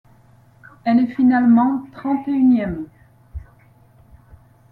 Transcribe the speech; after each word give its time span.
Elle 0.83 0.97
est 0.97 1.13
finalement 1.13 1.85
trente-et-unième. 1.93 2.87